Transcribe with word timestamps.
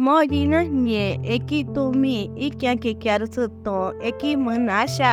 Moyina 0.00 0.64
nye 0.64 1.20
eki 1.34 1.64
tumi 1.74 2.24
ikia 2.36 2.72
kikiar 2.76 3.22
suto 3.28 3.92
eki 4.00 4.36
menasha. 4.36 5.12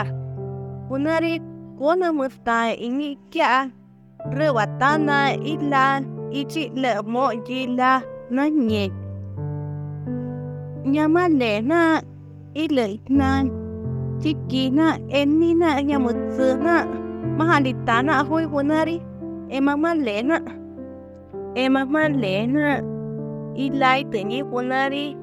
Kunari 0.88 1.42
kona 1.78 2.14
musta 2.16 2.72
ini 2.72 3.20
kia 3.30 3.68
rewatana 4.32 5.36
ila 5.36 6.00
ichi 6.32 6.72
le 6.76 7.02
mo 7.04 7.36
jila 7.44 8.00
na 8.32 8.50
nye. 8.50 8.88
Nyama 10.86 11.28
le 11.28 11.62
na 11.62 12.02
ile 12.56 13.00
na 13.10 13.44
chiki 14.24 14.70
na 14.72 14.96
eni 15.10 15.54
na 15.54 15.84
nyamutsu 15.84 16.58
na 16.64 16.88
mahalitana 17.38 18.24
hui 18.24 18.48
kunari 18.48 19.02
emama 19.52 19.94
le 19.96 20.24
ilai 23.58 24.06
tengi 24.14 24.46
punari 24.46 25.18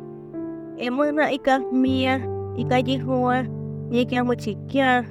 emana 0.76 1.30
ika 1.30 1.62
mia, 1.72 2.18
ika 2.58 2.82
jihua 2.82 3.46
ni 3.90 4.02
kya 4.06 4.24
muchi 4.26 4.58
kya. 4.66 5.06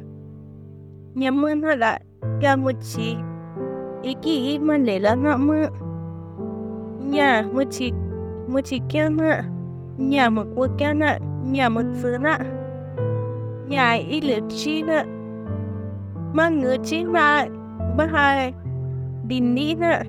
Nyamana 1.15 1.75
la 1.75 1.91
kya 2.39 2.57
muchi 2.57 3.17
iki 4.03 4.55
ima 4.55 4.77
lela 4.77 5.15
na 5.15 5.37
mu 5.37 5.69
nya 6.99 7.47
muchi 7.53 7.93
muchi 8.51 8.79
kya 8.91 9.07
na 9.09 9.45
nya 9.97 10.27
mu 10.33 10.43
ku 10.55 10.67
kya 10.77 10.91
na 10.91 11.09
nya 11.45 11.69
mu 11.69 11.81
tsu 11.93 12.17
na 12.19 12.33
nya 13.69 13.95
ile 14.01 14.41
chi 14.51 14.81
na 14.83 15.05
ma 16.35 16.49
ngu 16.49 16.73
chi 16.83 17.05
ma 17.05 17.45
ba 17.95 18.03
hai 18.13 18.51
din 19.29 19.53
ni 19.55 19.75
na 19.75 20.01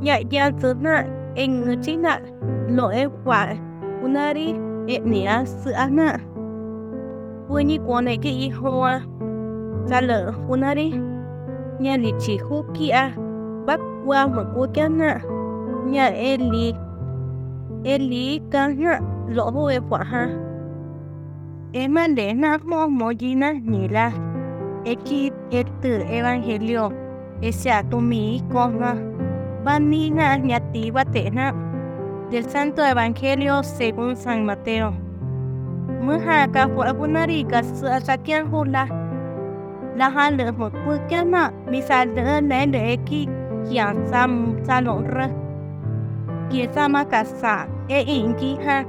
nya 0.00 0.22
ya 0.30 0.48
tsu 0.54 0.72
na 0.78 1.04
en 1.36 1.80
china 1.82 2.20
lo 2.68 2.90
es 2.90 3.08
kwa 3.24 3.46
unari 4.04 4.54
e 4.86 4.94
etnia 4.94 5.46
sana 5.46 5.78
ana 5.84 6.08
wani 7.48 7.78
kone 7.78 8.16
ke 8.22 8.30
i 8.46 8.48
hoa 8.50 9.00
ta 9.88 10.00
le 10.00 10.18
unari. 10.48 10.88
Nya 11.80 11.96
li 11.98 12.12
chi 12.22 12.38
hu 12.38 12.62
ki 12.74 12.86
a 12.92 13.06
ba 13.66 13.74
kwa 14.04 14.20
ma 14.34 14.42
ko 14.54 14.62
kya 14.74 14.86
na 14.88 15.10
eli 15.90 16.06
eli 16.30 16.50
li 16.52 16.66
e 17.84 17.94
li 17.98 18.24
ka 18.52 18.62
lo 19.34 19.44
ho 19.54 19.62
e 19.70 19.78
kwa 19.88 20.00
ha 20.10 20.24
e 21.72 21.88
ma 21.88 22.04
le 22.16 22.26
na 22.42 22.50
mo 22.70 22.86
mo 22.98 23.08
ji 23.20 23.34
na 23.34 23.52
ni 23.52 23.88
la 23.88 24.06
e 24.84 24.94
ki 25.06 25.32
evangelio. 26.16 26.86
Ese 27.42 27.58
sia 27.60 27.82
tu 27.90 27.98
mi 28.00 28.40
ko 28.52 28.70
na 28.70 29.13
Vanina 29.64 30.36
Ñativa 30.36 31.06
Tena, 31.06 31.54
del 32.30 32.44
Santo 32.44 32.84
Evangelio 32.84 33.62
según 33.62 34.14
San 34.14 34.44
Mateo. 34.44 34.92
Muhaka 36.02 36.68
fue 36.68 36.86
abunarica 36.86 37.62
sakian 38.04 38.52
hula. 38.52 38.86
La 39.96 40.10
hale 40.10 40.52
mo 40.52 40.68
kukana 40.70 41.50
misal 41.70 42.14
de 42.14 42.42
ne 42.42 42.66
de 42.66 42.98
ki 43.06 43.26
kian 43.64 44.04
sam 44.10 44.60
salonra. 44.66 45.32
Ki 46.50 46.68
sama 46.74 47.08
kasa 47.08 47.66
e 47.88 48.04
inki 48.04 48.58
ha 48.66 48.84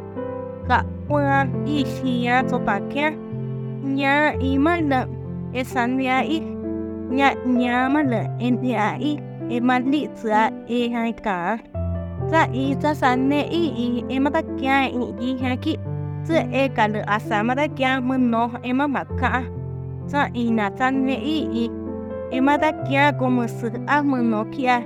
ka 0.67 0.83
kwa 1.07 1.47
ishia 1.65 2.43
topakia. 2.43 3.15
Nya 3.81 4.35
imala 4.43 5.07
esania 5.53 6.19
i 6.27 6.43
nya 7.09 7.31
nya 7.47 7.87
mala 7.87 8.27
endia 8.39 8.99
i 8.99 9.34
e 9.49 9.59
mali 9.59 10.07
tsua 10.17 10.49
e 10.67 10.89
hai 10.93 11.13
ka. 11.25 11.57
Za 12.31 12.47
i 12.53 12.75
za 12.81 12.93
san 12.93 13.29
ne 13.29 13.41
i 13.61 13.63
i 13.85 14.03
e 14.09 14.19
ma 14.19 14.29
ta 14.29 14.41
kya 14.59 14.77
i 14.89 15.03
i 15.27 15.29
ha 15.41 15.55
ki. 15.63 15.73
Tsu 16.25 16.35
e 16.51 16.63
ka 16.75 16.87
le 16.93 17.01
asa 17.15 17.43
ma 17.43 17.53
kya 17.77 18.01
mu 18.07 18.17
no 18.17 18.43
e 18.63 18.71
ma 18.73 18.87
ma 18.87 19.03
ka 19.19 19.43
za 20.07 20.21
i 20.33 20.49
na 20.57 20.69
san 20.77 21.05
ne 21.05 21.15
i 21.35 21.37
i 21.63 21.65
e 22.31 22.39
ma 22.41 22.57
kya 22.57 23.03
ko 23.19 23.25
mu 23.35 23.45
su 23.47 23.67
a 23.87 23.97
mu 24.09 24.17
no 24.31 24.41
kya 24.55 24.77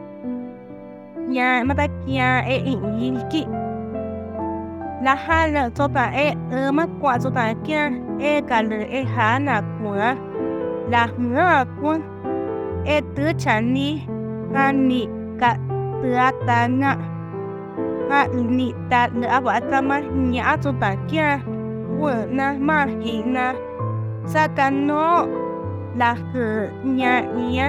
nya 1.31 1.63
ma 1.67 1.73
kya 2.05 2.29
e 2.53 2.55
i 2.73 2.75
i 3.07 3.09
ki. 3.31 3.43
La 5.05 5.15
ha 5.15 5.39
le 5.53 5.63
to 5.77 5.87
ta 5.95 6.05
e 6.25 6.27
e 6.51 6.71
ma 6.77 6.85
kwa 6.99 7.13
to 7.23 7.29
ta 7.37 7.53
kya 7.65 7.83
e 8.19 8.41
ka 8.49 8.57
le 8.69 8.79
e 8.99 9.01
ha 9.13 9.39
na 9.39 9.55
kwa 9.79 10.09
la 10.91 11.03
nga 11.07 11.65
kwa 11.79 11.95
e 12.85 12.97
tu 13.15 13.25
chan 14.53 14.87
ni 14.89 15.05
ngani 15.05 15.37
ka 15.39 15.51
tua 16.01 16.59
nga 16.79 16.91
ha 18.09 18.21
ni 18.57 18.73
ta 18.89 19.01
le 19.19 19.27
aba 19.27 19.59
ta 19.69 19.81
ma 19.81 19.97
nya 20.31 20.57
to 20.63 20.71
ta 20.81 20.95
kia 21.09 21.39
wo 21.99 22.11
na 22.37 22.57
ma 22.67 22.85
hi 23.01 23.21
na 23.35 23.53
sa 24.25 24.47
ka 24.57 24.69
no 24.69 25.27
la 25.99 26.11
hu 26.29 26.45
nya 26.97 27.13
nya 27.37 27.67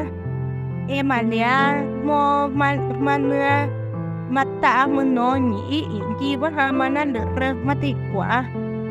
e 0.89 0.99
ma 1.03 1.19
lia 1.31 1.85
mo 2.07 2.49
ma 2.49 2.69
ma 3.05 3.15
nua 3.29 3.69
ma 4.35 4.43
ta 4.63 4.87
mo 4.87 5.03
no 5.17 5.29
ni 5.49 5.59
i 5.79 5.81
i 5.99 6.01
ki 6.19 6.31
ba 6.41 6.49
ha 6.57 6.65
ma 6.79 6.87
na 6.89 7.03
le 7.15 7.23
re 7.41 7.49
ma 7.67 7.75
ti 7.83 7.91
kwa 8.09 8.45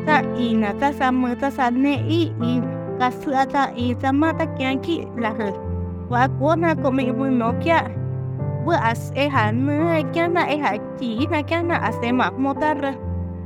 ta 0.06 0.16
i 0.44 0.46
na 0.60 0.70
ta 0.80 0.88
sa 0.98 1.06
mo 1.10 1.28
ta 1.40 1.48
sa 1.50 1.66
ne 1.82 1.94
i 2.20 2.22
i, 2.50 2.52
ka 2.98 3.08
su 3.18 3.30
ta 3.54 3.64
i 3.84 3.86
ta 4.02 4.08
ma 4.20 4.28
ta 4.38 4.44
kia 4.56 4.70
ki 4.84 4.96
la 5.22 5.30
hu 6.10 6.16
wa 6.40 6.56
na 6.56 6.74
ko 6.74 6.90
mình 6.90 7.18
bu 7.18 7.24
no 7.24 7.52
kya 7.64 7.82
as 8.82 9.12
e 9.14 9.28
ha 9.28 9.52
nu 9.52 9.72
kia 10.12 10.28
na 10.28 10.42
e 10.42 10.56
ha 10.58 10.76
ki 10.98 11.26
na 11.30 11.42
kia 11.42 11.62
na 11.62 11.76
as 11.76 11.94
e 12.02 12.12
ma 12.12 12.30
mo 12.30 12.54
tar 12.54 12.94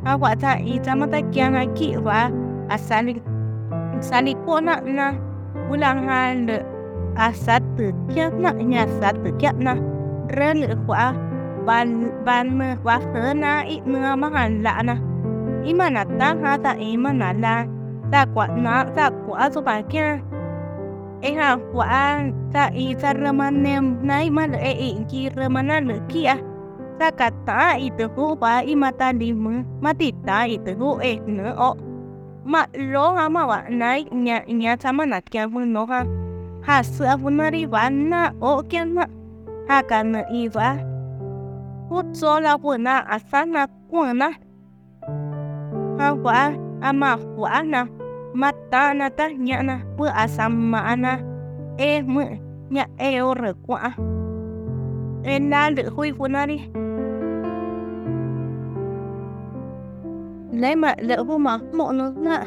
a 0.04 0.16
wa 0.16 0.34
ta 0.40 0.56
i 0.64 0.78
ta 0.84 0.94
ma 0.94 1.06
ta 1.06 1.20
kia 1.32 1.50
na 1.50 1.64
ki 1.76 1.96
wa 1.96 2.30
asali 2.68 3.14
sali 4.00 4.34
ko 4.46 4.60
na 4.60 4.80
na 4.80 5.12
ulang 5.70 6.08
ha 6.08 6.34
le 6.46 6.58
asat 7.16 7.62
kia 8.08 8.30
na 8.30 8.50
nya 8.52 8.86
sat 9.00 9.16
kia 9.38 9.52
na 9.52 9.74
re 10.36 10.54
le 10.54 10.76
kwa 10.86 11.12
ban 11.66 11.88
ban 12.24 12.58
me 12.58 12.76
wa 12.84 12.96
fe 13.12 13.34
na 13.34 13.60
ít 13.60 13.86
mưa 13.86 14.16
mà 14.16 14.28
han 14.34 14.62
lạ 14.62 14.82
na 14.82 14.96
ít 15.64 15.72
mà 15.72 15.90
na 15.90 16.04
ta 16.18 16.34
ha, 16.42 16.58
ta 16.64 16.72
ít 16.72 16.96
mà 16.96 17.12
na 17.12 17.32
la. 17.32 17.66
Ta 18.12 18.26
quả 18.34 18.46
na 18.46 18.84
ta 18.96 19.10
quả 19.26 19.50
so 19.50 19.60
ba 19.60 19.80
kia 19.90 20.18
e 21.24 21.30
ha 21.40 21.56
kwa 21.72 22.20
ta 22.52 22.64
i 22.84 22.92
ta 23.00 23.10
ramanem 23.16 23.84
na 24.04 24.16
ma 24.36 24.44
e 24.44 24.72
i 24.88 25.04
ki 25.10 25.20
ramana 25.36 25.80
le 25.88 25.96
kia. 26.10 26.36
Ta 26.98 27.08
ka 27.18 27.28
ta 27.46 27.74
i 27.80 27.88
te 27.98 28.04
hu 28.14 28.36
ba 28.36 28.60
i 28.60 28.74
ta 28.98 29.08
mu 29.42 29.52
matita 29.82 30.36
i 30.54 30.56
te 30.64 30.72
hu 30.78 30.88
e 31.00 31.12
ne 31.26 31.48
o 31.68 31.70
ma 32.44 32.62
lo 32.92 33.04
ha 33.16 33.24
ma 33.28 33.42
wa 33.50 33.58
na 33.80 33.88
nya 34.24 34.44
nya 34.60 34.76
ta 34.76 34.92
na 34.92 35.18
kya 35.20 35.48
mu 35.52 35.60
no 35.74 35.86
ha 35.86 36.00
ha. 36.66 36.76
Su 36.82 37.02
a 37.04 37.16
fu 37.20 37.28
na 37.30 37.48
ri 37.54 37.66
wa 37.66 37.88
na 37.88 38.20
o 38.40 38.62
kya 38.70 38.84
na 38.84 39.04
ha 39.68 39.82
ka 39.90 40.02
na 40.02 40.20
i 40.28 40.48
wa 40.54 40.68
hu 41.88 41.96
zo 42.12 42.40
la 42.44 42.52
fu 42.62 42.76
na 42.86 42.94
a 43.14 43.16
sa 43.30 43.44
na 43.44 43.66
ku 43.90 44.04
na 44.20 44.28
ha 45.98 46.08
wa 46.24 46.52
a 46.88 46.90
ma 46.92 47.10
wa 47.40 47.62
na 47.72 48.03
ta 48.74 48.90
na 48.94 49.06
ta 49.08 49.28
nya 49.28 49.62
na 49.62 49.76
pu 49.96 50.04
mà 50.50 50.96
na. 50.96 51.18
E 51.78 52.02
mu 52.02 52.22
nya 52.70 52.84
e 52.98 53.20
o 53.20 53.34
re 53.34 53.52
kwa 53.66 53.90
e 55.22 55.38
na 55.38 55.70
le 55.70 55.82
hui 55.94 56.12
fu 56.16 56.26
na 56.26 56.46
ri 56.46 56.58
Lấy 60.52 60.76
mà 60.76 60.94
lỡ 60.98 61.24
vô 61.24 61.38
mà, 61.38 61.58
mộ 61.72 61.92
nó 61.92 62.12
na 62.16 62.44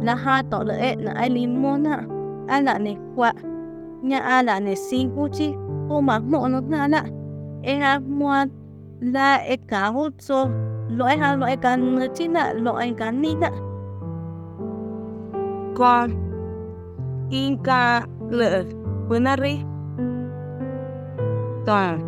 là 0.00 0.14
ha 0.14 0.42
to 0.50 0.62
lỡ 0.64 0.74
e 0.74 0.96
là 0.98 1.12
ai 1.12 1.30
li 1.30 1.46
mo 1.46 1.76
na 1.76 1.96
nè 2.48 2.78
ne 2.78 2.94
kwa 3.16 3.32
a 4.22 4.42
là 4.42 4.60
nè 4.60 4.74
xin 4.74 5.10
vô 5.16 5.28
chi. 5.28 5.52
Vô 5.88 6.00
mà 6.00 6.18
mộ 6.18 6.48
nó 6.48 6.60
na 6.68 6.88
la 6.88 7.02
e 7.62 7.74
ha 7.74 7.98
mua 7.98 8.44
là 9.00 9.36
e 9.36 9.56
ka 9.68 9.86
hút 9.86 10.12
so 10.18 10.48
lo 10.88 11.06
ha 11.06 11.36
lo 11.36 11.46
cá 11.46 11.56
kan 11.56 11.98
chi 12.14 12.28
na 12.28 12.52
lo 12.52 12.72
cá 12.72 12.86
kan 12.98 13.22
ni 13.22 13.34
na 13.34 13.50
con. 15.78 16.10
Inca 17.30 18.06
lệ 18.30 18.62
Bunari 19.08 19.58
Toàn. 21.66 21.98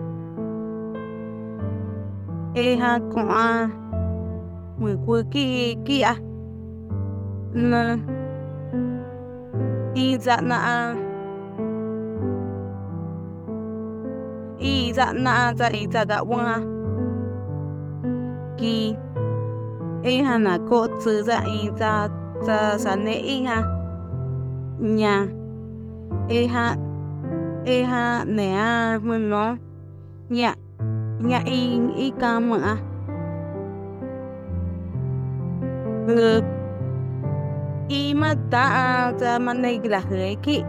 E 2.55 2.77
ha, 2.77 2.99
con 3.15 3.29
Mười 4.79 4.97
cuối 5.07 5.23
kia 5.31 5.75
kia 5.85 6.01
à 6.01 6.17
Nà 7.53 7.99
Y 9.95 10.17
dạ 10.19 10.41
nà 10.41 10.95
Y 14.59 14.93
dạ 14.93 15.13
nà 15.13 15.53
dạ 15.59 15.69
y 15.69 15.87
dạ 15.93 16.05
dạ 16.09 16.21
wa 16.21 16.59
Ki 18.59 18.95
E 20.03 20.23
ha, 20.23 20.39
nà 20.39 20.59
cô 20.71 20.87
tsư 20.87 21.23
dạ 21.23 21.41
y 21.47 21.69
dạ 21.79 22.09
sa 22.47 22.79
sa 22.79 22.97
ne 22.97 23.13
i 23.13 23.45
ha. 23.45 23.63
Nya 24.81 25.27
e 26.29 26.47
ha. 26.47 26.77
E 27.65 27.83
ha 27.83 28.25
ne 28.25 28.57
a 28.57 28.99
mu 28.99 29.19
no 29.19 29.57
dạ. 30.31 30.55
nya 31.21 31.39
nya 31.39 31.41
i 31.45 31.81
i 31.97 32.13
ka 32.21 32.41
mu 32.41 32.55
a 32.55 32.77
ngược 36.07 36.41
y 37.89 38.15
mà 38.15 38.35
ta 38.51 39.13
ta 39.21 39.39
mà 39.39 39.55
này 39.55 39.81
là 39.85 40.01
hơi 40.11 40.37
kỹ 40.43 40.63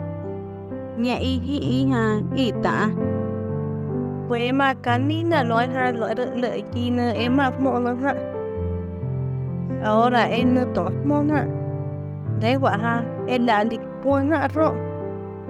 nhà 0.97 1.15
y 1.15 1.39
hi 1.39 1.59
y 1.59 1.85
ha, 1.85 2.19
y 2.35 2.51
ta. 2.63 2.89
Với 4.27 4.51
mà 4.51 4.73
cái 4.73 4.99
ní 4.99 5.23
là 5.23 5.43
nói 5.43 5.67
ha 5.67 5.91
nói 5.91 6.15
được 6.15 6.29
lợi 6.35 6.63
chi 6.73 6.89
nữa 6.89 7.11
em 7.15 7.37
mà 7.37 7.49
mong 7.59 7.83
nó 7.83 7.93
ha 7.93 8.13
ở 9.83 10.09
là 10.09 10.23
em 10.23 10.55
nó 10.55 10.61
tốt 10.75 10.91
mong 11.05 11.29
ha 11.29 11.45
đấy 12.41 12.55
quả 12.61 12.77
ha. 12.77 13.03
Em 13.27 13.45
là 13.45 13.63
đi 13.63 13.77
buôn 14.03 14.29
ha 14.31 14.47
rồi 14.53 14.73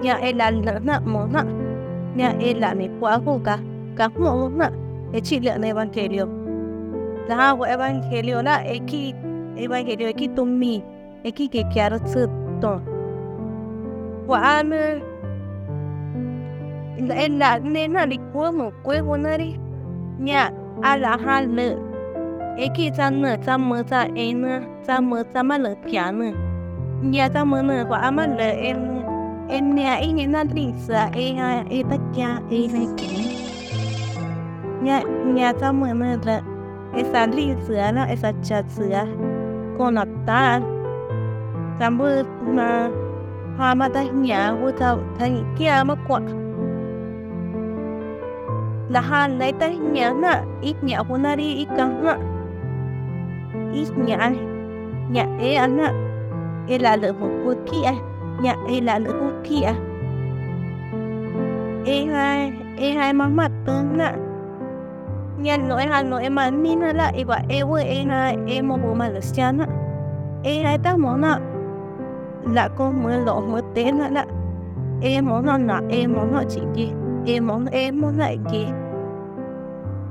nhà 0.02 0.14
em 0.14 0.36
là 0.36 0.50
lỡ 0.50 0.78
na 0.82 1.00
mua 1.04 1.26
ha 1.34 1.44
nhà 2.16 2.32
em 2.40 2.60
là 2.60 2.74
này 2.74 2.88
quá 3.00 3.18
cô 3.26 3.40
cả 3.44 3.58
cả 3.96 4.08
mua 4.08 4.50
ha 4.58 4.70
em 5.12 5.22
chỉ 5.22 5.40
lỡ 5.40 5.58
này 5.58 5.74
bằng 5.74 5.88
kể 5.92 6.08
điều. 6.08 6.26
Là 7.28 7.54
của 7.58 7.64
evangelio 7.64 8.42
la 8.42 8.56
eki 8.56 9.12
evangelio 9.56 10.06
eki 10.06 10.28
tumi 10.36 10.80
eki 11.22 11.46
ke 11.46 11.62
kiaro 11.74 11.98
tsu 11.98 12.20
to 12.62 12.78
khi 12.78 12.86
tôm 12.86 12.90
mì, 13.00 13.40
em 17.22 17.88
khi 17.88 17.98
cái 17.98 18.08
kia 18.08 18.16
ko 18.34 18.52
mo 18.52 18.70
ko 18.84 18.92
wo 19.06 19.16
na 19.16 19.36
ri 19.38 19.54
nya 20.18 20.50
ala 20.82 21.16
ha 21.24 21.40
le 21.40 21.76
eki 22.56 22.90
ta 22.96 23.10
ne 23.10 23.36
ta 23.46 23.58
mo 23.58 23.82
ta 23.82 24.08
e 24.14 24.34
ne 24.34 24.60
ta 24.86 25.00
mo 25.00 25.22
ta 25.32 25.42
ma 25.42 25.58
le 25.58 25.74
pia 25.84 26.12
ne 26.12 26.12
nya 26.12 26.20
ta 26.20 26.20
mo 26.20 26.20
ne 26.20 26.20
wa 26.20 26.20
ama 26.20 26.20
le 26.20 26.20
em 26.20 26.20
em 26.20 26.20
nya 26.22 26.22
i 26.22 26.42
ne 26.42 26.51
ri 30.54 30.72
sa 30.86 31.10
e 31.14 31.34
ha 31.34 31.64
e 31.70 31.82
ta 31.90 31.96
kya 32.14 32.30
e 32.50 32.68
ne 32.72 32.86
ke 32.98 33.08
nhà 34.82 35.00
nhà 35.34 35.52
ta 35.60 35.72
mo 35.72 35.86
ne 35.86 36.16
la 36.24 36.40
esa 36.94 37.26
li 37.26 37.54
sữa 37.66 37.90
nó 37.94 38.02
esa 38.04 38.32
chặt 38.42 38.64
sữa 38.68 39.04
con 39.78 39.94
nó 39.94 40.04
ta 40.26 40.60
cảm 41.80 41.98
ơn 42.02 42.26
mà 42.56 42.90
hoa 43.58 43.74
mà 43.74 43.88
ta 43.88 44.02
nhà 44.02 44.54
vô 44.54 44.70
tao 44.70 44.98
thành 45.18 45.54
kia 45.58 45.82
mà 45.84 45.94
quạt 46.08 46.22
là 48.88 49.00
ha 49.00 49.28
lấy 49.28 49.52
ta 49.52 49.68
nhà 49.68 50.12
na 50.12 50.42
ít 50.60 50.74
nhà 50.82 51.02
của 51.08 51.16
nó 51.16 51.36
đi 51.36 51.54
ít 51.54 51.68
cả 51.76 51.88
nè 51.88 52.16
ít 53.72 53.88
nhà 53.96 54.30
e 56.68 56.78
la 56.78 56.90
anh 56.90 57.00
là 57.00 57.12
một 57.12 57.28
cô 57.44 57.54
kia 57.72 57.90
nhà 58.42 58.54
e 58.68 58.80
là 58.80 58.98
lỡ 58.98 59.10
cô 59.20 59.26
kia 59.44 59.66
e 61.84 62.04
à? 62.04 62.12
hai 62.12 62.52
e 62.76 62.90
hai 62.90 63.12
mà 63.12 63.28
mặt 63.28 63.50
tướng 63.66 63.98
nè 63.98 64.12
nhà 65.38 65.56
nội 65.56 65.82
hà 65.82 66.02
nội 66.02 66.30
mà 66.30 66.50
nín 66.50 66.78
là 66.80 67.12
ý 67.14 67.24
quả 67.24 67.40
em 67.48 67.68
với 67.68 67.84
em 67.84 68.08
hai 68.08 68.36
em 68.46 68.68
một 68.68 68.76
bộ 68.82 68.94
mặt 68.94 69.08
là 69.08 69.20
xanh 69.20 69.58
nè, 69.58 69.64
em 70.42 70.64
hai 70.64 70.78
ta 70.78 70.96
món 70.96 71.20
nè 71.20 71.34
là 72.52 72.68
con 72.68 73.02
mới 73.02 73.20
lộ 73.20 73.40
mới 73.40 73.62
tên 73.74 73.98
em 75.00 75.26
món 75.26 75.46
nó 75.46 75.58
là 75.58 75.80
em 75.88 76.12
món 76.12 76.32
nó 76.32 76.42
chỉ 76.48 76.60
gì 76.74 76.92
em 77.26 77.48
lại 78.18 78.38
gì 78.52 78.66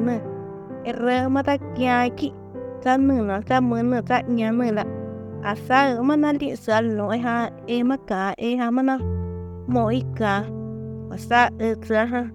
nữa 0.05 0.19
rơ 0.99 1.29
mà 1.29 1.43
ta 1.43 1.57
kia 1.77 2.09
ki 2.17 2.31
ta 2.83 2.97
nữa 2.97 3.23
là 3.23 3.41
ta 3.47 3.59
mở 3.59 3.83
nữa 3.83 4.01
ta 4.07 4.21
nhà 4.21 4.51
nữa 4.51 4.71
là 4.71 4.83
à 5.43 5.55
sao 5.55 6.03
mà 6.03 6.15
nó 6.15 6.33
đi 6.39 6.55
sợ 6.55 6.81
lỗi 6.81 7.17
ha 7.17 7.49
em 7.65 7.87
mà 7.87 7.95
cả 8.07 8.33
em 8.37 8.59
ha 8.59 8.71
mà 8.71 8.83
nó 8.83 8.97
mỗi 9.67 10.01
cả 10.15 10.43
à 11.11 11.17
sao 11.17 11.49
ở 11.59 11.73
sợ 11.81 12.03
ha 12.03 12.27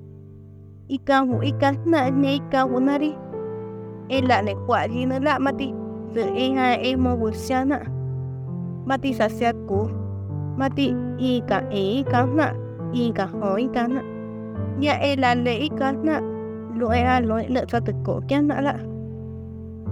ika 0.91 1.23
ri 1.23 1.51
e 1.51 1.71
na 1.85 1.99
e 2.11 2.11
la 2.11 2.11
ni 2.11 2.11
hu 2.11 2.11
i 2.11 2.11
na 2.11 2.11
ne 2.11 2.31
i 2.35 2.41
hu 2.67 2.79
na 2.79 2.95
e 4.11 4.21
la 4.21 4.41
ne 4.41 4.53
kwa 4.65 4.87
ji 4.91 5.05
na 5.05 5.17
la, 5.19 5.39
mati. 5.39 5.67
Ti 6.13 6.21
e 6.21 6.45
eh, 6.45 6.51
ha 6.57 6.67
e 6.75 6.95
mo 6.95 7.15
bu 7.15 7.31
na. 7.65 7.79
Mati 8.87 9.13
sa 9.13 9.27
sia 9.29 9.53
ku 9.67 9.87
mati, 10.59 10.91
ika 11.17 11.63
eh, 11.71 11.79
e 11.79 11.99
ika 12.03 12.27
na. 12.27 12.47
Ika, 12.91 13.25
ho, 13.31 13.55
ika 13.55 13.87
na. 13.87 14.01
Ya 14.83 14.99
e 14.99 15.11
eh, 15.11 15.15
la 15.15 15.31
le 15.33 15.53
ika 15.67 15.95
na. 15.95 16.19
Lo 16.75 16.91
e 16.91 17.01
ha 17.07 17.23
lo 17.23 17.39
le 17.39 17.61
sa 17.71 17.79
te 17.79 17.93
ko 18.05 18.19
kya 18.27 18.39
na 18.43 18.59
la. 18.59 18.75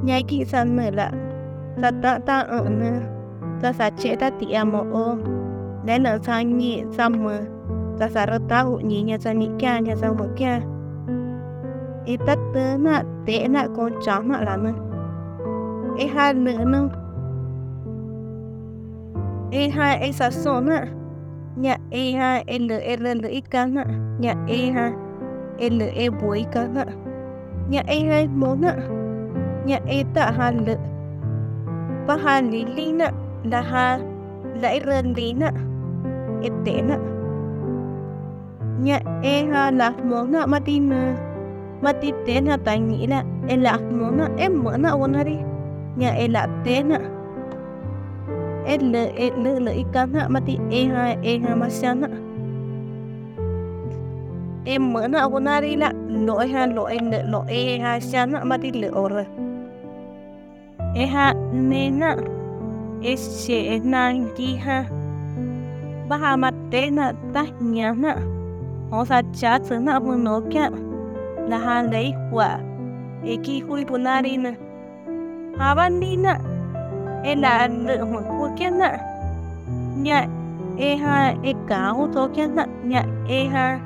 Nya 0.04 0.20
ki 0.28 0.44
sa 0.44 0.68
me 0.68 0.92
la. 0.92 1.08
Sa 1.80 1.90
ta 2.04 2.20
ta, 2.28 2.38
o, 2.52 2.68
na. 2.68 3.00
Sa 3.62 3.72
sa 3.72 3.88
che, 4.00 4.16
ta, 4.20 4.28
ti 4.36 4.52
amo 4.56 4.84
o. 4.92 5.16
Le 5.88 5.96
na, 5.96 6.20
sa 6.20 6.44
ni 6.44 6.84
sa, 6.92 7.08
mo. 7.08 7.32
Sa 8.00 8.08
sa 8.12 8.28
ro, 8.28 8.40
ta 8.52 8.68
u 8.68 8.84
ni 8.84 9.04
nya 9.08 9.16
sa, 9.20 9.32
ni, 9.32 9.48
kya 9.60 9.80
nya 9.80 9.96
sa, 9.96 10.12
mo, 10.12 10.28
kya 10.36 10.60
e 12.10 12.18
ta 12.26 12.36
tớ 12.54 12.78
nạ 12.80 13.04
tế 13.26 13.48
nạ 13.48 13.68
con 13.78 13.92
chó 14.06 14.20
nạ 14.20 14.42
là 14.42 14.58
na 14.58 14.72
e 15.98 16.08
hai 16.08 16.34
nữa 16.34 16.66
nữa 16.66 16.90
e 19.52 19.70
hai 19.70 19.98
e 19.98 20.12
sa 20.12 20.30
số 20.32 20.62
nạ 20.62 20.86
nhà 21.56 21.78
e 21.90 22.12
hai 22.12 22.44
l 22.60 22.72
l 23.00 23.08
l 23.08 23.26
y 23.26 23.42
ka 23.42 23.66
nạ 23.66 23.84
nhà 24.20 24.34
e 24.48 24.72
hai 24.72 24.92
l 25.70 25.82
e 25.96 26.10
bu 26.10 26.32
i 26.32 26.46
ka 26.52 26.68
nạ 26.76 26.86
nhà 27.70 27.82
e 27.88 28.00
hai 28.00 28.28
mo 28.28 28.56
nạ 28.62 28.74
nhà 29.66 29.80
e 29.86 30.04
tạ 30.14 30.32
ha 30.38 30.52
l 30.52 30.70
ba 32.08 32.18
ha 32.24 32.42
lý 32.42 32.66
lý 32.66 32.92
nạ 32.92 33.12
là 33.44 33.62
ha 33.62 34.00
la 34.62 34.70
i 34.70 34.80
ren 34.80 35.14
nạ 35.16 35.34
na 35.40 35.52
e 36.42 36.50
te 36.66 36.82
na 36.82 36.98
nhà 38.84 39.00
e 39.22 39.46
ha 39.46 39.72
là 39.72 39.94
mo 40.04 40.24
na 40.24 40.46
mà 40.46 40.60
tin 40.60 40.90
na 40.90 41.29
ma 41.84 41.92
ti 42.02 42.10
te 42.26 42.36
na 42.42 42.56
ta 42.66 42.74
ni 42.76 43.08
la 43.08 43.20
e 43.48 43.56
la 43.66 43.74
mo 43.98 44.08
na 44.18 44.26
e 44.38 44.48
mo 44.50 44.72
na 44.84 44.90
wona 45.00 45.22
ri 45.28 45.38
nhà 46.00 46.10
e 46.24 46.26
la 46.36 46.44
te 46.64 46.76
na 46.90 46.98
e 48.66 48.76
le 48.92 49.04
e 49.26 49.28
le 49.44 49.52
le 49.66 49.72
i 49.82 49.86
ka 49.94 50.04
na 50.14 50.22
ma 50.34 50.40
ti 50.48 50.56
e 50.80 50.82
ha 50.92 51.04
e 51.32 51.34
ha 51.44 51.52
ma 51.62 51.68
sia 51.78 51.92
na 52.02 52.08
e 54.74 54.76
mo 54.92 55.00
na 55.08 55.30
ko 55.32 55.38
na 55.40 55.54
la 55.84 55.90
lo 56.26 56.34
e 56.46 56.48
ha 56.54 56.64
lo 56.76 56.84
e 56.96 57.00
lo 57.32 57.42
e 57.48 57.62
ha 57.84 57.92
sia 58.08 58.26
na 58.32 58.44
ma 58.50 58.56
ti 58.62 58.70
le 58.82 58.90
ora 59.04 59.26
e 61.02 61.06
ha 61.14 61.28
ne 61.70 61.84
na 62.02 62.12
e 63.12 63.14
se 63.16 63.58
e 63.76 63.78
na 63.92 64.02
ki 64.36 64.50
ha 64.66 64.78
ba 66.08 66.16
ha 66.22 66.32
ma 66.42 66.50
te 66.72 66.82
na 66.98 67.06
ta 67.34 67.44
nya 67.74 67.90
na 68.04 68.12
ho 68.92 69.00
sa 69.10 69.18
cha 69.40 69.52
tsu 69.66 69.76
na 69.86 69.94
bu 70.04 70.12
no 70.26 70.36
kya 70.52 70.66
la 70.74 70.89
nahan 71.50 71.92
lei 71.94 72.10
hua 72.32 72.50
e 73.24 73.36
ki 73.44 73.56
hui 73.66 73.82
punari 73.90 74.38
na 74.38 74.52
ri 74.52 74.56
na 74.58 74.70
haban 75.60 76.00
đi 76.00 76.16
nè. 76.16 76.34
E 77.24 77.36
là 77.36 77.68
le 77.86 77.98
một 77.98 78.22
ku 78.28 78.48
kia 78.58 78.70
na 78.70 78.98
nya 80.04 80.28
e 80.78 80.96
ha 80.96 81.34
e 81.44 81.54
ka 81.54 81.60
cáo 81.70 82.08
to 82.14 82.28
kia 82.28 82.48
na 82.48 82.66
nya 82.84 83.04
e 83.28 83.48
ha 83.48 83.80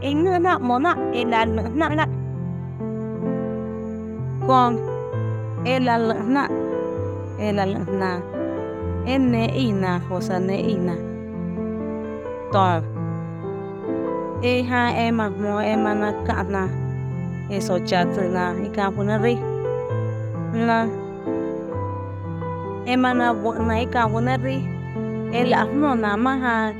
e 0.00 0.14
na 0.14 0.38
na 0.38 0.58
mo 0.58 0.78
na 0.78 0.94
e 1.12 1.24
là 1.24 1.44
na 1.44 1.62
na 1.74 1.88
nè. 1.88 2.04
Con 4.48 4.76
e 5.64 5.80
la 5.80 5.96
la 5.98 6.14
na 6.14 6.48
e 7.38 7.52
la 7.52 7.64
la 7.64 7.80
na 8.00 8.20
e 9.06 9.18
ne 9.18 9.46
y 9.46 9.72
nè 9.72 9.98
hồ 10.08 10.20
sa 10.20 10.38
nè 10.38 10.56
y 10.56 10.74
nè 10.74 10.94
e 14.42 14.62
ha 14.62 14.88
e 14.88 15.10
mà 15.10 15.28
mo 15.28 15.58
e 15.58 15.76
mà 15.76 15.94
nè 15.94 16.12
cả 16.26 16.44
nè 16.48 16.64
e 17.50 17.60
so 17.60 17.78
cha 17.86 18.04
tự 18.16 18.22
nè 18.34 18.64
e 18.64 18.68
ka 18.76 18.90
phụ 18.90 19.02
nè 19.02 19.18
ri 19.22 19.36
la 20.66 20.86
emana 22.86 23.32
buona 23.34 23.74
ika 23.80 24.06
wonari 24.06 24.62
ela 25.32 25.64
no 25.64 25.94
na 25.94 26.16
maha 26.16 26.72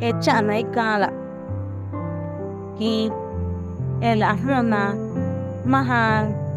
e 0.00 0.12
cha 0.22 0.40
na 0.40 0.54
e 0.54 0.64
ka 0.74 0.98
la 0.98 1.10
ki 2.78 3.10
e 4.00 4.14
la 4.14 4.36
no 4.46 4.62
na 4.62 4.82
ma 5.64 5.80
ha 5.82 6.02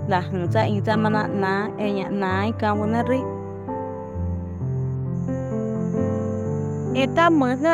la 0.07 0.19
hanza 0.21 0.61
in 0.65 0.81
zamana 0.85 1.27
na 1.27 1.53
e 1.77 1.87
nya 1.91 2.07
nai 2.09 2.51
ka 2.61 2.69
wonari 2.79 3.21
e 6.93 7.05
ta 7.15 7.25
mo 7.29 7.45
na 7.63 7.73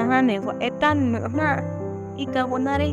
hane 0.00 0.40
wa 0.40 0.54
etan 0.60 1.12
ta 1.12 1.28
na 1.36 1.48
ika 2.16 2.42
ka 2.48 2.88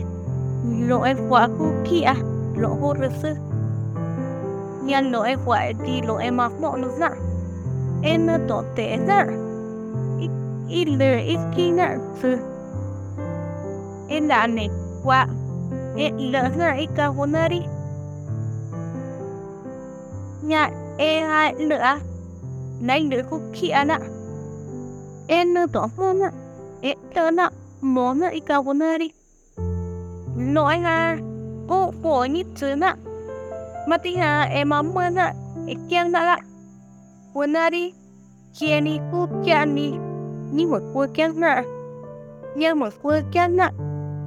lo 0.87 0.97
e 1.05 1.13
wa 1.31 1.47
ku 1.47 1.71
kia 1.87 2.13
lo 2.59 2.69
ho 2.75 2.93
resu 2.93 3.31
nya 4.83 4.99
lo 5.01 5.23
e 5.23 5.35
wa 5.45 5.71
di 5.85 6.01
lo 6.01 6.19
e 6.19 6.29
ma 6.31 6.49
mo 6.59 6.75
no 6.75 6.87
na 6.99 7.09
en 8.03 8.25
na 8.25 8.35
to 8.47 8.63
te 8.75 8.97
na 8.97 9.23
i 10.67 10.81
le 10.85 11.11
i 11.33 11.35
ki 11.55 11.71
na 11.71 11.95
su 12.19 12.31
en 14.09 14.27
la 14.27 14.47
ne 14.47 14.65
wa 15.03 15.23
e 15.95 16.07
lo 16.31 16.41
na 16.59 16.75
ika 16.75 16.95
ka 16.95 17.05
wonari 17.15 17.61
nya 20.43 20.63
e 20.97 21.11
ha 21.29 21.41
le 21.69 21.77
a 21.93 21.95
nai 22.81 23.03
le 23.09 23.23
ku 23.29 23.37
ki 23.55 23.73
ana 23.73 23.97
e 25.27 25.39
na 25.53 25.63
to 25.73 25.81
mo 25.97 26.11
na 26.81 26.89
e 26.89 26.95
le 27.15 27.31
na 27.31 27.49
mo 27.81 28.13
na 28.13 28.27
i 28.29 28.39
ka 28.39 28.59
wonari 28.59 29.09
nói 30.37 30.77
ha 30.79 31.17
cô 31.67 31.91
của 32.03 32.25
như 32.25 32.43
chứ 32.55 32.75
na 32.75 32.95
mà 33.87 33.97
tí 33.97 34.15
ha 34.15 34.41
em 34.41 34.69
mắm 34.69 34.93
mơ 34.93 35.09
na 35.09 35.33
e 35.67 35.73
kiang 35.89 36.11
na 36.11 36.19
la 36.19 36.37
wonari 37.33 37.91
kia 38.59 38.81
ni 38.81 38.99
ku 39.11 39.27
kia 39.45 39.65
ni 39.65 39.93
ni 40.53 40.65
một 40.65 40.81
cô 40.93 41.05
kiang 41.13 41.39
na 41.39 41.63
như 42.55 42.75
một 42.75 42.93
cô 43.03 43.11
kiang 43.31 43.55
na 43.57 43.71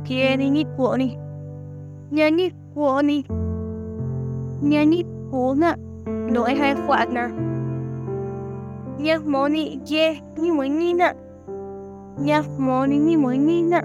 kia 0.09 0.37
ni 0.37 0.51
ni 0.51 0.65
của 0.77 0.97
ni 0.97 1.11
nhà 2.11 2.31
ni 2.31 2.51
của 2.75 3.03
ni 3.05 3.23
nhà 4.63 4.85
ni 4.85 5.03
của 5.31 5.55
na 5.59 5.77
nói 6.07 6.55
hai 6.55 6.75
quạt 6.87 7.07
na 7.13 7.31
nhà 8.99 9.19
mò 9.27 9.49
ni 9.49 9.79
kia 9.87 10.15
ni 10.37 10.51
mới 10.51 10.69
ni 10.69 10.93
na 10.93 11.15
nhà 12.19 12.43
mò 12.59 12.87
ni 12.87 12.99
ni 12.99 13.17
mới 13.17 13.39
ni 13.39 13.63
na 13.63 13.83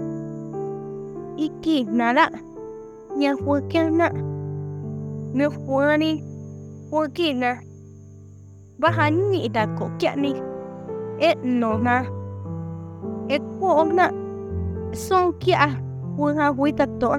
iki 1.36 1.86
nada 1.88 2.30
nhà 3.16 3.34
của 3.46 3.60
kia 3.70 3.90
na 3.90 4.10
nước 5.34 5.52
của 5.66 5.96
ni 5.98 6.20
của 6.90 7.06
kia 7.14 7.32
na 7.32 7.56
và 8.78 8.90
hắn 8.90 9.30
nghĩ 9.30 9.48
đã 9.48 9.66
có 9.80 9.88
kia 9.98 10.14
ni 10.16 10.32
et 11.18 11.38
no 11.44 11.78
na 11.78 12.04
et 13.28 13.42
của 13.60 13.84
na 13.92 14.10
song 14.92 15.32
kia 15.40 15.54
của 16.16 16.34
ha 16.38 16.52
với 16.52 16.72
ta 16.72 16.86
tổ 17.00 17.16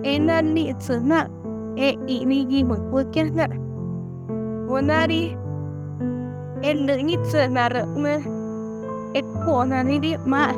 ena 0.04 0.42
ni 0.42 0.74
tsuna 0.74 1.28
e 1.76 1.98
i 2.08 2.26
ni 2.26 2.46
gi 2.46 2.64
mo 2.64 2.76
của 2.92 3.04
kia 3.14 3.24
na 3.36 3.48
wonari 4.68 5.30
e 6.62 6.74
lỡ 6.74 6.98
ni 7.04 7.16
tsuna 7.32 7.70
rợ 7.70 7.86
na 7.96 8.20
e 9.14 9.22
của 9.46 9.66
na 9.70 9.84
ni 9.84 10.00
đi, 10.00 10.16
mà. 10.26 10.54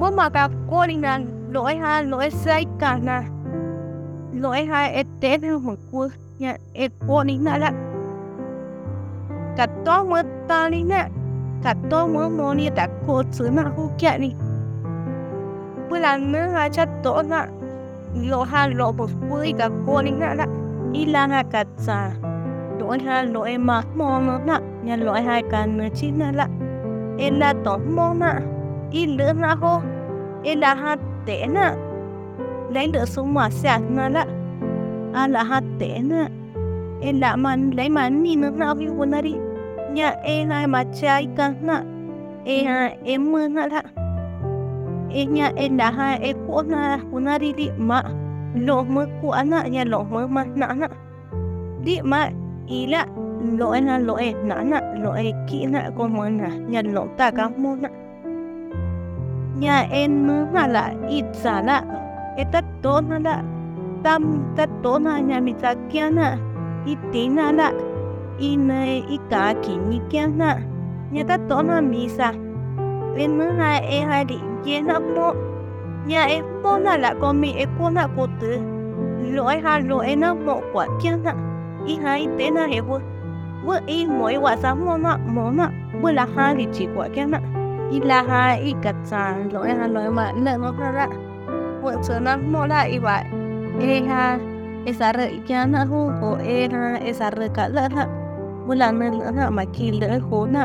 Bố 0.00 0.10
mà 0.10 0.28
cả 0.28 0.48
cô 0.70 0.86
đi 0.86 0.96
na 0.96 1.20
lỗi 1.50 1.76
ha, 1.76 2.02
lỗi 2.02 2.30
sai 2.30 2.66
cả 2.78 2.98
na 3.02 3.22
lỗi 4.32 4.64
ha 4.64 4.84
e 4.84 5.02
té 5.20 5.38
theo 5.38 5.58
một 5.58 5.74
của 5.92 6.08
nhà 6.38 6.56
e 6.72 6.88
cô 7.08 7.24
đi 7.24 7.38
na 7.38 7.72
la 11.64 11.74
cả 11.74 11.74
to 11.90 12.06
mơ 12.06 12.28
mô 12.28 12.54
ni 12.54 12.68
đã 12.76 12.88
cô 13.06 13.22
chứ 13.32 13.50
na 13.52 13.62
hu 13.62 13.90
kia 13.98 14.18
ni 14.18 14.32
bây 15.90 16.00
lần 16.00 16.32
nữa 16.32 16.48
ha 16.52 16.68
chắc 16.68 16.88
tổ 17.02 17.22
na 17.22 17.46
lo 18.14 18.42
ha 18.42 18.66
lo 18.66 18.92
một 18.92 19.10
bữa 19.30 19.44
cả 19.58 19.68
cô 19.86 20.02
đi 20.02 20.10
na 20.10 20.34
la 20.34 20.46
ilang 20.92 21.30
ha 21.30 21.42
cả 21.42 21.64
sa 21.76 22.10
lỗi 22.80 22.98
ha 22.98 23.22
lỗi 23.22 23.58
mà 23.58 23.82
mò 23.96 24.20
nó 24.26 24.38
na 24.46 24.60
nhà 24.82 24.96
lỗi 24.96 25.22
hai 25.22 25.42
cả 25.50 25.66
nữa 25.66 25.86
chi 25.94 26.10
na 26.10 26.32
lạ. 26.32 26.46
e 27.18 27.30
la 27.30 27.54
to 27.64 27.78
mò 27.96 28.14
na 28.14 28.40
i 28.90 29.06
lỡ 29.06 29.32
na 29.32 29.54
ho 29.54 29.82
e 30.42 30.54
la 30.54 30.74
ha 30.74 30.96
té 31.26 31.46
na 31.46 31.74
lấy 32.70 32.88
được 32.92 33.08
xuống 33.08 33.34
mà 33.34 33.50
sạc 33.50 33.80
na 33.90 34.08
lạ. 34.08 34.26
À 35.12 35.28
là 35.28 35.42
ha 35.42 35.60
té 35.78 35.98
na 36.02 36.28
e 37.00 37.12
la 37.12 37.36
mà 37.36 37.56
lấy 37.76 37.88
man 37.88 38.22
ni 38.22 38.36
na 38.36 38.50
na 38.50 38.74
vi 38.74 38.86
đi 39.22 39.34
nhà 39.92 40.14
e 40.22 40.44
hai 40.44 40.66
mà 40.66 40.84
chai 40.94 41.26
ka 41.36 41.52
na 41.62 41.82
e 42.44 42.64
ha 42.64 42.90
em 43.04 43.32
mơ 43.32 43.48
na 43.48 43.66
la 43.66 43.82
e 45.10 45.24
nhà 45.24 45.52
e 45.56 45.68
đã 45.68 45.90
ha 45.90 46.12
e 46.12 46.32
ko 46.48 46.62
na 47.20 47.38
đi 47.38 47.52
đi 47.52 47.70
mà 47.76 48.02
lo 48.54 48.82
mơ 48.82 49.06
ko 49.22 49.30
ana 49.30 49.62
nhà 49.62 49.84
lo 49.84 50.02
mơ 50.02 50.26
ma 50.26 50.44
na 50.54 50.68
đi 51.84 52.00
di 52.04 52.20
ý 52.66 52.86
là 52.86 53.06
lo 53.58 53.70
e 53.70 53.80
na 53.80 53.98
lo 53.98 54.14
e 54.14 54.32
na 54.44 54.62
na 54.62 54.80
lo 55.02 55.12
e 55.12 55.32
kỹ 55.48 55.66
na 55.66 55.90
con 55.98 56.16
mơ 56.16 56.28
na 56.28 56.48
nhà 56.48 56.82
lo 56.82 57.06
ta 57.16 57.30
ka 57.30 57.50
mơ 57.56 57.76
na 57.80 57.88
nhà 59.60 59.86
e 59.90 60.08
mơ 60.08 60.46
na 60.52 60.66
là 60.66 60.92
ít 61.08 61.24
giả 61.32 61.60
la 61.60 61.82
e 62.36 62.44
tất 62.52 62.64
tốt 62.82 63.00
na 63.08 63.18
la 63.18 63.42
tam 64.02 64.42
ta 64.56 64.66
to 64.82 64.98
na 64.98 65.18
nya 65.18 65.40
mi 65.40 65.52
ta 65.60 65.74
kia 65.90 66.10
na 66.10 66.36
ít 66.86 66.98
tí 67.12 67.28
na 67.28 67.52
la 67.52 67.72
i 68.38 68.56
na 68.56 68.84
i 68.86 69.18
ka 69.30 69.54
ki 69.62 69.74
ni 69.88 69.98
kia 70.10 70.26
na 70.26 70.54
nya 71.12 71.22
ta 71.28 71.36
to 71.48 71.62
na 71.62 71.80
mi 71.80 72.08
sa 72.08 72.32
e 73.18 73.26
mơ 73.28 73.46
ha 73.58 73.70
e 73.82 74.00
ha 74.00 74.24
di 74.24 74.38
ye 74.64 74.80
na 74.80 74.98
mo, 74.98 75.34
nya 76.06 76.22
e 76.30 76.38
mo 76.62 76.78
na 76.78 76.96
la 76.96 77.10
ko 77.20 77.32
mi 77.32 77.50
e 77.64 77.66
ko 77.78 77.90
na 77.90 78.06
ko 78.16 78.26
tu 78.40 78.52
lo 79.34 79.48
e 79.50 79.58
ha 79.64 79.78
lo 79.88 79.98
e 80.00 80.14
na 80.16 80.34
mo 80.34 80.54
kwa 80.72 80.84
kia 81.00 81.16
na 81.16 81.32
i 81.86 81.94
ha 82.02 82.12
i 82.24 82.26
te 82.38 82.50
na 82.50 82.66
he 82.66 82.80
wo. 82.80 82.98
Wo 83.66 83.74
i 83.86 84.06
mo 84.06 84.26
i 84.30 84.38
wa 84.38 84.52
sa 84.62 84.74
mo 84.74 84.96
na 84.96 85.16
mo 85.34 85.50
na 85.50 85.66
wo 86.02 86.08
la 86.18 86.26
ha 86.34 86.54
di 86.58 86.66
chi 86.74 86.86
kwa 86.94 87.08
kia 87.14 87.26
na 87.26 87.38
i 87.90 87.98
la 88.10 88.22
ha 88.28 88.40
i 88.70 88.72
ka 88.84 88.92
sa 89.10 89.34
lo 89.52 89.64
e 89.70 89.72
ha 89.78 89.86
lo 89.94 90.00
e 90.08 90.10
ma 90.18 90.32
na 90.44 90.56
no 90.62 90.70
ka 90.78 90.88
ra. 90.96 91.06
Wo 91.82 91.90
chu 92.04 92.14
na 92.20 92.36
mo 92.36 92.66
la 92.66 92.80
i 92.86 92.98
wa 92.98 93.16
e 93.80 94.00
ha 94.08 94.38
esa 94.86 95.12
re 95.12 95.26
kia 95.46 95.66
na 95.66 95.84
hu, 95.90 96.00
o 96.28 96.30
e 96.56 96.68
ha 96.72 96.98
esa 97.10 97.30
re 97.30 97.48
ka 97.56 97.66
la 97.76 97.88
ha 97.94 98.04
wo 98.68 98.74
la 98.80 98.92
na 98.92 99.06
le 99.18 99.24
na 99.36 99.44
ma 99.50 99.64
ki 99.74 99.86
le 100.00 100.08
ho 100.28 100.46
na 100.46 100.62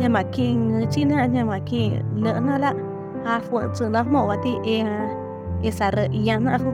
nhà 0.00 0.08
mà 0.08 0.22
ki 0.32 0.56
chi 0.90 1.04
na 1.04 1.26
nhà 1.26 1.44
mà 1.44 1.58
ki 1.66 1.90
le 2.14 2.32
na 2.46 2.58
la 2.58 2.72
ha 3.24 3.40
fu 3.50 3.60
chu 3.78 3.88
na 3.88 4.02
mo 4.02 4.26
wa 4.26 4.36
ti 4.44 4.52
e 4.64 4.84
e 5.62 5.70
sa 5.70 5.90
re 5.90 6.08
ya 6.12 6.38
na 6.38 6.58
hu 6.58 6.72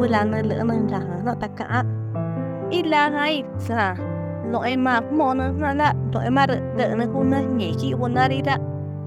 wo 0.00 0.06
la 0.06 0.24
na 0.24 0.38
le 0.42 0.54
na 0.64 0.74
la 0.90 0.98
ha 0.98 1.16
na 1.24 1.34
ta 1.40 1.48
ka 1.58 1.82
i 2.70 2.82
la 2.82 3.10
ha 3.10 3.24
i 3.24 3.42
sa 3.58 3.94
lo 4.52 4.60
e 4.62 4.76
ma 4.76 5.00
mo 5.00 5.34
na 5.34 5.50
na 5.50 5.72
la 5.80 5.92
lo 6.12 6.20
e 6.20 6.30
ma 6.30 6.46
re 6.50 6.56
de 6.78 6.94
na 6.98 7.04
ku 7.12 7.24
na 7.24 7.38
nhẹ 7.58 7.68
chi 7.80 7.94
wo 8.00 8.08
na 8.08 8.28
ri 8.30 8.38
da 8.42 8.56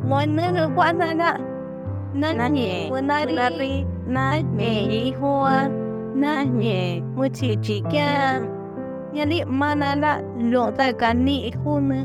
lo 0.09 0.17
na 0.25 0.51
na 0.51 0.67
kwa 0.75 0.91
na 0.93 1.07
la 1.21 1.31
na 2.13 2.47
nhẹ 2.49 2.89
wo 2.91 2.99
na 3.01 3.17
ri 3.59 3.73
na 4.07 4.23
nhẹ 4.57 4.73
i 5.01 5.11
ho 5.19 5.33
na 6.21 6.43
nhẹ 6.43 7.01
wo 7.17 7.25
chi 7.37 7.49
chi 7.65 7.75
kya 7.91 8.09
nhà 9.13 9.25
li 9.25 9.43
mà 9.43 9.75
na 9.75 9.95
la 9.95 10.21
lo 10.51 10.71
ta 10.71 10.91
ka 10.91 11.13
ni 11.13 11.51
hu 11.63 11.79
na 11.79 11.95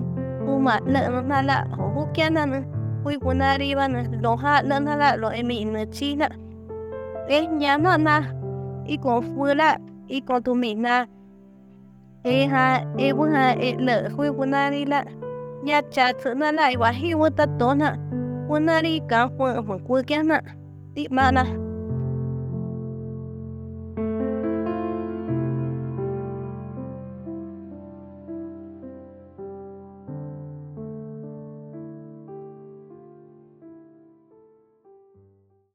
hu 0.46 0.58
mà 0.58 0.78
le 0.86 1.00
na 1.28 1.42
la 1.42 1.64
ho 1.70 1.88
hu 1.94 2.06
kya 2.14 2.30
na 2.30 2.46
hui 3.04 3.16
wo 3.20 3.32
na 3.34 3.58
ri 3.58 3.74
na 3.74 4.04
lo 4.22 4.36
ha 4.36 4.62
le 4.62 4.80
na 4.80 4.96
la 4.96 5.16
lo 5.16 5.28
e 5.28 5.42
na 5.42 5.84
chi 5.92 6.16
nè, 6.16 6.28
e 7.28 7.46
nhà 7.46 7.78
na 7.78 7.96
na 7.96 8.22
i 8.86 8.96
con 8.96 9.22
phu 9.22 9.44
là 9.54 9.78
i 10.08 10.20
con 10.20 10.42
tu 10.42 10.54
mi 10.54 10.74
na. 10.74 11.06
E 12.22 12.46
ha 12.46 12.80
e 12.98 13.12
wo 13.12 13.24
ha 13.24 13.50
e 13.50 13.74
le 13.78 14.08
hui 14.16 14.30
wo 14.30 14.44
na 14.44 14.70
ri 14.70 14.84
la 14.84 15.04
nhà 15.62 15.80
cha 15.90 16.12
chu 16.12 16.34
na 16.34 16.52
la 16.52 16.66
i 16.66 16.76
wa 16.76 16.90
hi 16.90 17.14
wo 17.14 17.28
ta 17.30 17.46
to 17.58 17.74
na 17.74 17.96
wo 18.48 18.58
na 18.58 18.80
ri 18.80 19.00
ka 19.10 19.28
hu 19.38 19.44
wo 19.68 19.78
ku 19.86 19.94
kya 20.06 20.40
ti 20.94 21.08
ma 21.10 21.30